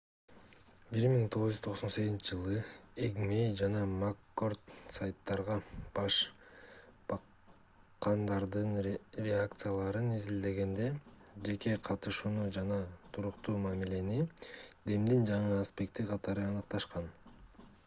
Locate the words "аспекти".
15.67-16.07